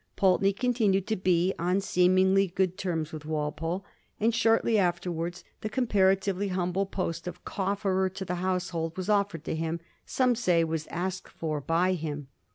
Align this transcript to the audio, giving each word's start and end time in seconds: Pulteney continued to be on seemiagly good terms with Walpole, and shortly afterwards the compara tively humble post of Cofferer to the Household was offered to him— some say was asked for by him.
Pulteney 0.15 0.51
continued 0.51 1.05
to 1.05 1.15
be 1.15 1.53
on 1.59 1.77
seemiagly 1.77 2.51
good 2.55 2.75
terms 2.75 3.13
with 3.13 3.23
Walpole, 3.23 3.85
and 4.19 4.33
shortly 4.33 4.79
afterwards 4.79 5.43
the 5.61 5.69
compara 5.69 6.15
tively 6.17 6.49
humble 6.49 6.87
post 6.87 7.27
of 7.27 7.45
Cofferer 7.45 8.11
to 8.15 8.25
the 8.25 8.35
Household 8.41 8.97
was 8.97 9.09
offered 9.09 9.43
to 9.43 9.53
him— 9.55 9.79
some 10.07 10.33
say 10.33 10.63
was 10.63 10.87
asked 10.87 11.27
for 11.29 11.61
by 11.61 11.93
him. 11.93 12.29